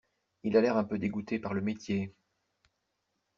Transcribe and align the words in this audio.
Il 0.41 0.57
a 0.57 0.61
l’air 0.61 0.77
un 0.77 0.83
peu 0.83 0.97
dégoûté 0.97 1.37
par 1.37 1.53
le 1.53 1.61
métier. 1.61 2.11